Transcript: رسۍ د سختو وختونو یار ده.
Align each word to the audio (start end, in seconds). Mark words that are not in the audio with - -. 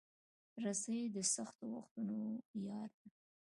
رسۍ 0.63 0.99
د 1.15 1.17
سختو 1.33 1.65
وختونو 1.73 2.19
یار 2.67 2.89
ده. 2.99 3.07